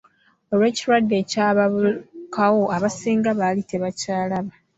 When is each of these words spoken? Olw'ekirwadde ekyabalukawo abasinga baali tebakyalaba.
Olw'ekirwadde 0.53 1.15
ekyabalukawo 1.23 2.63
abasinga 2.75 3.31
baali 3.39 3.61
tebakyalaba. 3.69 4.51